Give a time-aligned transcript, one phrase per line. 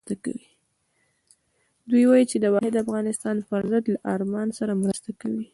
[1.89, 5.47] دوی وایي چې د واحد افغانستان پر ضد له ارمان سره مرسته کوي.